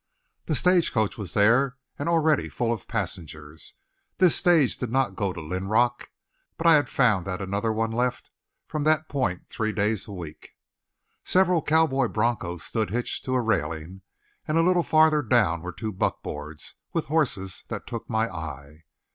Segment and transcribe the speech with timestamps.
[0.47, 3.75] The stage coach was there and already full of passengers.
[4.17, 6.09] This stage did not go to Linrock,
[6.57, 8.31] but I had found that another one left
[8.65, 10.55] for that point three days a week.
[11.23, 14.01] Several cowboy broncos stood hitched to a railing
[14.47, 18.85] and a little farther down were two buckboards, with horses that took my eye.